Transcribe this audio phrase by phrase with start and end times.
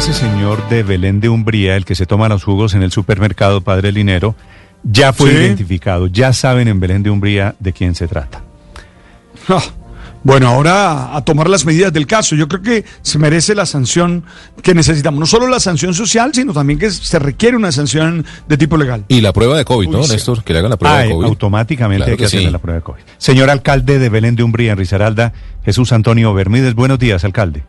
[0.00, 3.60] ese señor de Belén de Umbría, el que se toma los jugos en el supermercado
[3.60, 4.34] Padre Linero,
[4.82, 5.36] ya fue Sí.
[5.36, 6.06] identificado.
[6.06, 8.42] Ya saben en Belén de Umbría de quién se trata.
[10.22, 12.34] Bueno, ahora a tomar las medidas del caso.
[12.34, 14.24] Yo creo que se merece la sanción
[14.62, 15.20] que necesitamos.
[15.20, 19.04] No solo la sanción social, sino también que se requiere una sanción de tipo legal.
[19.08, 20.12] Y la prueba de COVID, ¿no, sí.
[20.12, 20.42] Néstor?
[20.44, 21.26] Que le hagan la prueba Ah, de COVID.
[21.26, 22.52] automáticamente Claro hay que, que hacerle sí.
[22.52, 23.00] la prueba de COVID.
[23.18, 25.32] Señor alcalde de Belén de Umbría, en Risaralda,
[25.64, 26.74] Jesús Antonio Bermúdez.
[26.74, 27.64] Buenos días, alcalde.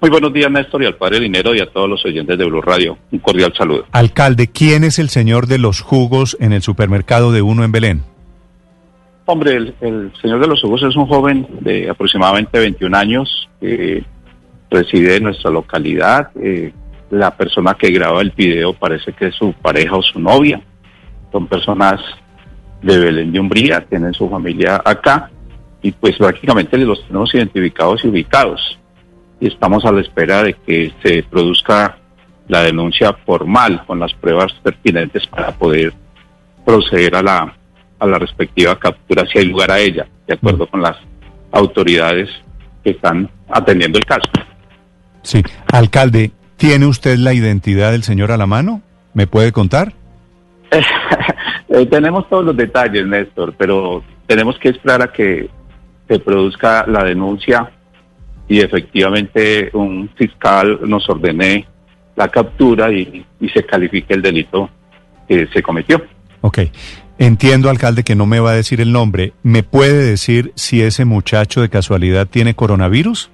[0.00, 2.62] Muy buenos días, Néstor, y al padre Dinero y a todos los oyentes de Blue
[2.62, 2.96] Radio.
[3.10, 3.84] Un cordial saludo.
[3.92, 8.02] Alcalde, ¿quién es el señor de los jugos en el supermercado de uno en Belén?
[9.26, 14.02] Hombre, el, el señor de los jugos es un joven de aproximadamente 21 años que
[14.70, 16.30] reside en nuestra localidad.
[16.42, 16.72] Eh,
[17.10, 20.62] la persona que graba el video parece que es su pareja o su novia.
[21.30, 22.00] Son personas
[22.80, 25.30] de Belén de Umbría, tienen su familia acá
[25.82, 28.79] y pues prácticamente los tenemos identificados y ubicados.
[29.40, 31.96] Y estamos a la espera de que se produzca
[32.48, 35.92] la denuncia formal con las pruebas pertinentes para poder
[36.64, 37.54] proceder a la,
[37.98, 40.96] a la respectiva captura si hay lugar a ella, de acuerdo con las
[41.52, 42.28] autoridades
[42.84, 44.30] que están atendiendo el caso.
[45.22, 45.42] Sí.
[45.72, 48.82] Alcalde, ¿tiene usted la identidad del señor a la mano?
[49.14, 49.92] ¿Me puede contar?
[51.72, 55.48] Eh, tenemos todos los detalles, Néstor, pero tenemos que esperar a que
[56.08, 57.70] se produzca la denuncia
[58.50, 61.68] y efectivamente un fiscal nos ordene
[62.16, 64.68] la captura y, y se califique el delito
[65.28, 66.02] que se cometió.
[66.40, 66.58] Ok.
[67.16, 69.34] Entiendo, alcalde, que no me va a decir el nombre.
[69.44, 73.30] ¿Me puede decir si ese muchacho de casualidad tiene coronavirus?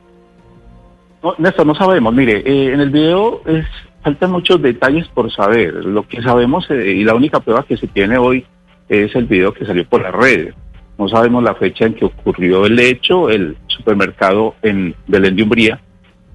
[1.23, 2.13] No, Néstor, no sabemos.
[2.13, 3.65] Mire, eh, en el video es,
[4.03, 5.73] faltan muchos detalles por saber.
[5.83, 8.45] Lo que sabemos eh, y la única prueba que se tiene hoy
[8.91, 10.55] es el video que salió por las redes.
[10.99, 13.29] No sabemos la fecha en que ocurrió el hecho.
[13.29, 15.81] El supermercado en Belén de Umbría,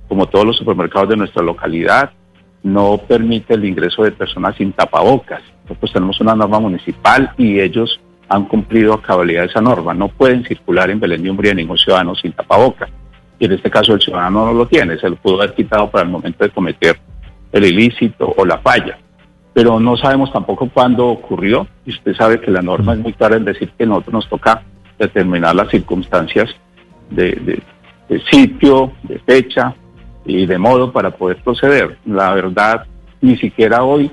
[0.08, 2.12] como todos los supermercados de nuestra localidad,
[2.64, 5.42] no permite el ingreso de personas sin tapabocas.
[5.64, 9.94] Nosotros tenemos una norma municipal y ellos han cumplido a cabalidad esa norma.
[9.94, 12.90] No pueden circular en Belén de Umbría ningún ciudadano sin tapabocas
[13.42, 16.04] y en este caso el ciudadano no lo tiene, se lo pudo haber quitado para
[16.04, 17.00] el momento de cometer
[17.52, 19.00] el ilícito o la falla.
[19.54, 23.36] Pero no sabemos tampoco cuándo ocurrió, y usted sabe que la norma es muy clara
[23.36, 24.64] en decir que nosotros nos toca
[24.98, 26.50] determinar las circunstancias
[27.10, 27.64] de, de-
[28.08, 29.74] de sitio, de fecha
[30.26, 31.98] y de modo para poder proceder.
[32.06, 32.86] La verdad,
[33.22, 34.12] ni siquiera hoy,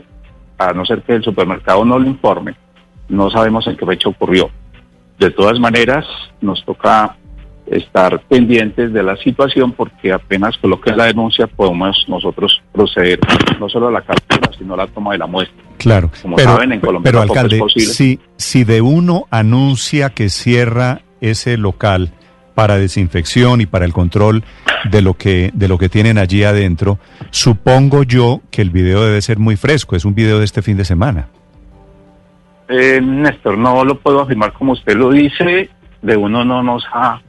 [0.57, 2.55] a no ser que el supermercado no lo informe,
[3.09, 4.51] no sabemos en qué fecha ocurrió.
[5.19, 6.07] De todas maneras,
[6.41, 7.17] nos toca
[7.71, 13.21] estar pendientes de la situación porque apenas coloque la denuncia podemos nosotros proceder
[13.61, 15.63] no solo a la captura, sino a la toma de la muestra.
[15.79, 16.11] Claro.
[16.23, 17.89] Como pero, saben, en Colombia pero es alcalde, posible.
[17.89, 22.11] si, si de uno anuncia que cierra ese local
[22.55, 24.43] para desinfección y para el control
[24.91, 26.99] de lo que de lo que tienen allí adentro,
[27.31, 30.77] supongo yo que el video debe ser muy fresco, es un video de este fin
[30.77, 31.29] de semana.
[32.69, 35.71] Eh, Néstor, no lo puedo afirmar como usted lo dice,
[36.03, 37.21] de uno no nos ha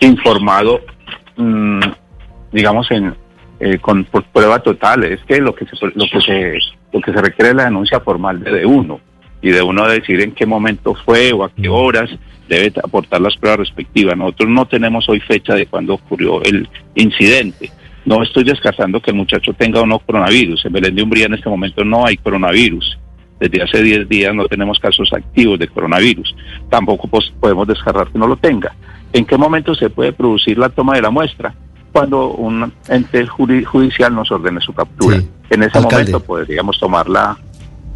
[0.00, 0.80] informado,
[1.36, 1.80] mm,
[2.52, 3.14] digamos, en
[3.60, 5.04] eh, con por prueba total.
[5.04, 6.58] Es que lo que se lo que se
[6.92, 9.00] lo que se requiere es la denuncia formal de, de uno
[9.42, 12.10] y de uno decir en qué momento fue o a qué horas
[12.48, 14.16] debe aportar las pruebas respectivas.
[14.16, 17.70] Nosotros no tenemos hoy fecha de cuándo ocurrió el incidente.
[18.04, 20.64] No estoy descartando que el muchacho tenga o no coronavirus.
[20.64, 22.98] En Belén de Umbría en este momento no hay coronavirus.
[23.40, 26.34] Desde hace 10 días no tenemos casos activos de coronavirus.
[26.70, 28.74] Tampoco pues, podemos descartar que no lo tenga.
[29.12, 31.54] ¿En qué momento se puede producir la toma de la muestra?
[31.92, 35.18] Cuando un ente judicial nos ordene su captura.
[35.18, 35.28] Sí.
[35.50, 36.12] En ese Alcalde.
[36.12, 37.36] momento podríamos tomar la,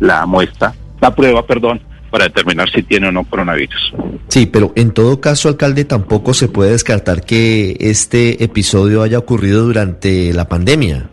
[0.00, 1.80] la muestra, la prueba, perdón,
[2.10, 3.94] para determinar si tiene o no coronavirus.
[4.28, 9.64] Sí, pero en todo caso, alcalde, tampoco se puede descartar que este episodio haya ocurrido
[9.64, 11.08] durante la pandemia.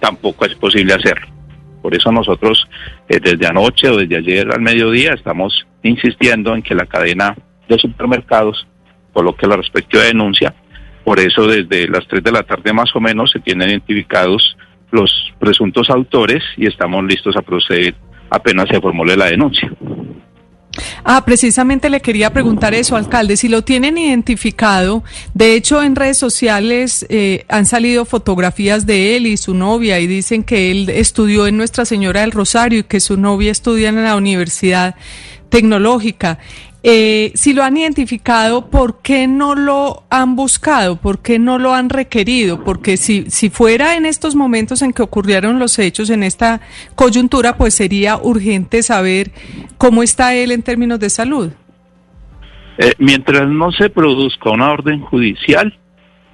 [0.00, 1.26] tampoco es posible hacerlo.
[1.82, 2.66] Por eso nosotros
[3.08, 7.36] eh, desde anoche o desde ayer al mediodía estamos insistiendo en que la cadena
[7.68, 8.66] de supermercados
[9.12, 10.54] coloque la respectiva denuncia.
[11.04, 14.56] Por eso desde las 3 de la tarde más o menos se tienen identificados
[14.90, 17.94] los presuntos autores y estamos listos a proceder
[18.30, 19.70] apenas se formule la denuncia.
[21.04, 25.04] Ah, precisamente le quería preguntar eso, alcalde, si lo tienen identificado.
[25.34, 30.06] De hecho, en redes sociales eh, han salido fotografías de él y su novia y
[30.06, 34.02] dicen que él estudió en Nuestra Señora del Rosario y que su novia estudia en
[34.02, 34.96] la Universidad
[35.48, 36.38] Tecnológica.
[36.90, 40.96] Eh, si lo han identificado, ¿por qué no lo han buscado?
[40.96, 42.64] ¿Por qué no lo han requerido?
[42.64, 46.62] Porque si, si fuera en estos momentos en que ocurrieron los hechos, en esta
[46.94, 49.32] coyuntura, pues sería urgente saber
[49.76, 51.50] cómo está él en términos de salud.
[52.78, 55.78] Eh, mientras no se produzca una orden judicial,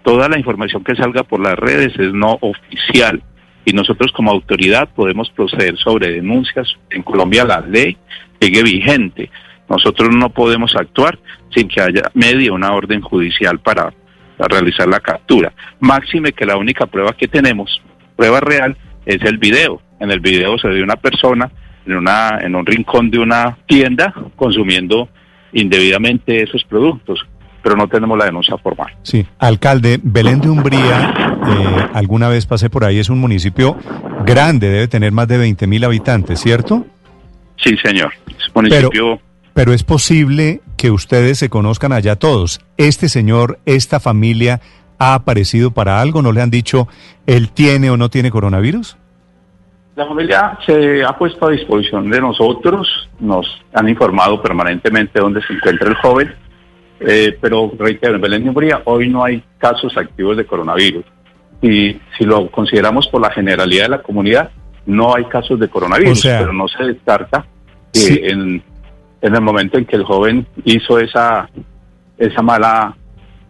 [0.04, 3.24] toda la información que salga por las redes es no oficial
[3.64, 6.68] y nosotros como autoridad podemos proceder sobre denuncias.
[6.90, 7.96] En Colombia la ley
[8.40, 9.30] sigue vigente.
[9.68, 11.18] Nosotros no podemos actuar
[11.54, 13.92] sin que haya media una orden judicial para,
[14.36, 15.52] realizar la captura.
[15.78, 17.80] Máxime que la única prueba que tenemos,
[18.16, 18.76] prueba real,
[19.06, 19.80] es el video.
[20.00, 21.50] En el video se ve una persona
[21.86, 25.08] en, una, en un rincón de una tienda consumiendo
[25.52, 27.24] indebidamente esos productos
[27.64, 28.94] pero no tenemos la denuncia formal.
[29.02, 31.14] Sí, alcalde, Belén de Umbría,
[31.48, 33.78] eh, alguna vez pasé por ahí, es un municipio
[34.26, 36.84] grande, debe tener más de 20 mil habitantes, ¿cierto?
[37.56, 38.12] Sí, señor.
[38.28, 38.90] Es municipio...
[38.90, 42.60] Pero, pero es posible que ustedes se conozcan allá todos.
[42.76, 44.60] Este señor, esta familia,
[44.98, 46.20] ¿ha aparecido para algo?
[46.20, 46.88] ¿No le han dicho
[47.26, 48.96] él tiene o no tiene coronavirus?
[49.96, 55.52] La familia se ha puesto a disposición de nosotros, nos han informado permanentemente dónde se
[55.54, 56.34] encuentra el joven
[57.00, 61.04] eh, pero reitero, en Belén Umbría hoy no hay casos activos de coronavirus.
[61.60, 64.50] Y si lo consideramos por la generalidad de la comunidad,
[64.86, 67.46] no hay casos de coronavirus, pero no se descarta
[67.92, 68.62] que en,
[69.24, 71.48] en el momento en que el joven hizo esa,
[72.18, 72.94] esa mala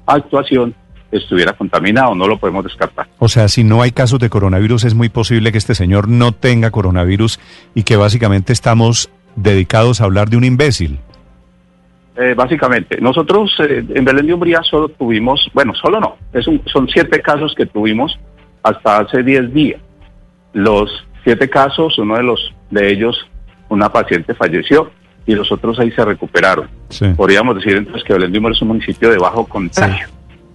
[0.07, 0.73] actuación,
[1.11, 3.09] estuviera contaminado, no lo podemos descartar.
[3.19, 6.31] O sea, si no hay casos de coronavirus, es muy posible que este señor no
[6.31, 7.41] tenga coronavirus
[7.75, 11.01] y que básicamente estamos dedicados a hablar de un imbécil.
[12.17, 16.89] Eh, básicamente, nosotros eh, en Belén de Umbría solo tuvimos, bueno, solo no, es son
[16.89, 18.17] siete casos que tuvimos
[18.63, 19.81] hasta hace diez días.
[20.53, 20.89] Los
[21.25, 23.29] siete casos, uno de los de ellos,
[23.69, 24.93] una paciente falleció
[25.27, 26.69] y los otros seis se recuperaron.
[27.17, 30.07] Podríamos decir entonces que Belén de es un municipio de bajo contagio,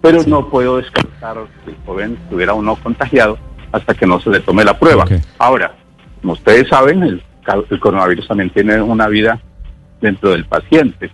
[0.01, 3.38] pero no puedo descartar que el joven estuviera o no contagiado
[3.71, 5.06] hasta que no se le tome la prueba.
[5.38, 5.74] Ahora,
[6.21, 7.24] como ustedes saben, el,
[7.69, 9.39] el coronavirus también tiene una vida
[10.01, 11.12] dentro del paciente.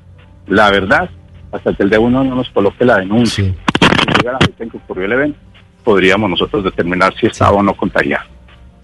[0.47, 1.09] La verdad,
[1.51, 4.77] hasta que el de uno no nos coloque la denuncia, si llega la en que
[4.77, 5.39] ocurrió el evento,
[5.83, 8.34] podríamos nosotros determinar si estaba o no contagiado.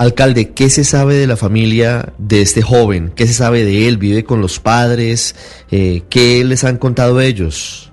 [0.02, 3.12] Alcalde, ¿qué se sabe de la familia de este joven?
[3.16, 3.98] ¿Qué se sabe de él?
[3.98, 5.64] ¿Vive con los padres?
[5.70, 7.92] Eh, ¿Qué les han contado ellos?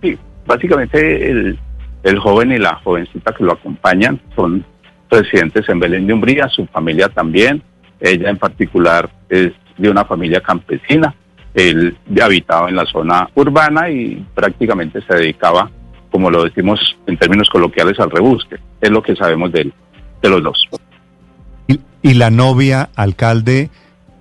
[0.00, 0.16] Sí,
[0.46, 1.58] básicamente
[2.04, 4.64] el, joven y la jovencita que lo acompañan son
[5.10, 7.60] residentes en Belén de Umbría, su familia también.
[7.98, 11.12] Ella en particular es de una familia campesina
[11.54, 15.70] él habitaba en la zona urbana y prácticamente se dedicaba,
[16.10, 18.56] como lo decimos en términos coloquiales, al rebusque.
[18.80, 19.72] Es lo que sabemos de él,
[20.22, 20.68] de los dos.
[22.02, 23.70] ¿Y, la novia, alcalde,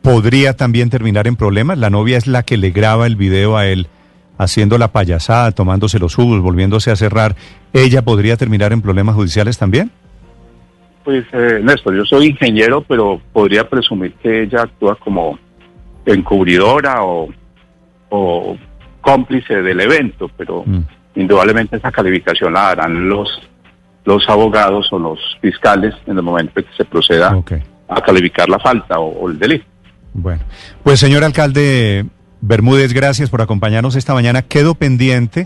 [0.02, 1.78] podría también terminar en problemas?
[1.78, 3.88] La novia es la que le graba el video a él
[4.38, 7.36] haciendo la payasada, tomándose los jugos, volviéndose a cerrar.
[7.74, 9.92] ¿Ella podría terminar en problemas judiciales también?
[11.04, 15.38] Pues, eh, Néstor, yo soy ingeniero, pero podría presumir que ella actúa como
[16.06, 17.30] encubridora o,
[18.10, 18.58] o
[19.02, 20.82] cómplice del evento, pero mm.
[21.16, 23.30] indudablemente esa calificación la harán los,
[24.06, 27.36] los abogados o los fiscales en el momento en que se proceda
[27.92, 29.66] a calificar la falta o, el delito.
[30.14, 30.42] Bueno,
[30.84, 32.06] pues señor alcalde
[32.42, 34.42] Bermúdez, gracias por acompañarnos esta mañana.
[34.42, 35.46] Quedo pendiente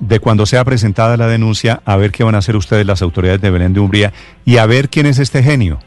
[0.00, 3.40] de cuando sea presentada la denuncia, a ver qué van a hacer ustedes las autoridades
[3.40, 4.12] de Belén de Umbría
[4.44, 5.78] y a ver quién es este genio.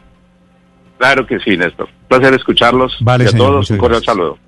[0.98, 1.88] Claro que sí, Néstor.
[2.08, 2.96] Placer escucharlos.
[3.00, 4.38] Vale, y a todos un cordial saludo.